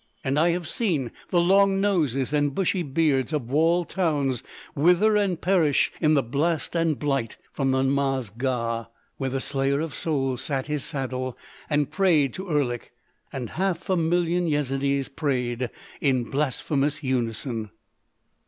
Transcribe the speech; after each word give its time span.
And 0.23 0.39
I 0.39 0.49
have 0.49 0.67
seen 0.67 1.11
the 1.29 1.39
Long 1.39 1.79
Noses 1.79 2.33
and 2.33 2.55
bushy 2.55 2.81
beards 2.81 3.33
of 3.33 3.51
walled 3.51 3.89
towns 3.89 4.41
wither 4.73 5.15
and 5.15 5.39
perish 5.39 5.91
in 6.01 6.15
the 6.15 6.23
blast 6.23 6.73
and 6.73 6.97
blight 6.97 7.37
from 7.53 7.69
the 7.69 7.83
Namaz 7.83 8.35
Ga 8.35 8.85
where 9.17 9.29
the 9.29 9.39
Slayer 9.39 9.79
of 9.79 9.93
Souls 9.93 10.41
sat 10.41 10.65
his 10.65 10.83
saddle 10.83 11.37
and 11.69 11.91
prayed 11.91 12.33
to 12.33 12.49
Erlik, 12.49 12.93
and 13.31 13.51
half 13.51 13.91
a 13.91 13.95
million 13.95 14.47
Yezidees 14.47 15.07
prayed 15.07 15.69
in 16.01 16.31
blasphemous 16.31 17.03
unison." 17.03 17.69